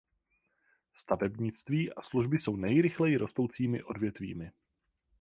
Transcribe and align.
Stavebnictví 0.91 1.93
a 1.93 2.01
služby 2.01 2.39
jsou 2.39 2.55
nejrychleji 2.55 3.17
rostoucími 3.17 3.83
odvětvími. 3.83 4.51